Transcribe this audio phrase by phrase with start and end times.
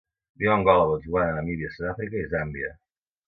[0.43, 2.73] Viu a Angola, Botswana, Namíbia, Sud-àfrica i Zàmbia.